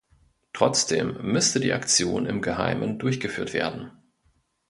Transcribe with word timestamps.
Trotzdem 0.53 1.19
müsste 1.31 1.59
die 1.59 1.73
Aktion 1.73 2.25
im 2.25 2.41
Geheimen 2.41 2.97
durchgeführt 2.97 3.53
werden. 3.53 3.91